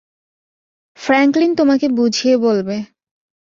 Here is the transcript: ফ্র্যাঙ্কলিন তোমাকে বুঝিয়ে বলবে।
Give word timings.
ফ্র্যাঙ্কলিন 0.97 1.51
তোমাকে 1.55 1.85
বুঝিয়ে 1.89 2.35
বলবে। 2.37 2.77